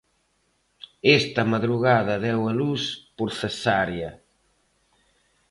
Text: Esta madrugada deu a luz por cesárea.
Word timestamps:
Esta 1.19 1.41
madrugada 1.53 2.15
deu 2.25 2.41
a 2.51 2.53
luz 2.61 2.83
por 3.17 3.29
cesárea. 3.39 4.11